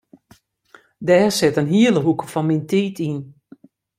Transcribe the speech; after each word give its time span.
Dêr 1.07 1.31
sit 1.37 1.59
in 1.61 1.71
hiele 1.73 1.99
hoeke 2.03 2.25
fan 2.33 2.47
myn 2.47 2.63
tiid 2.69 2.97
yn. 3.09 3.19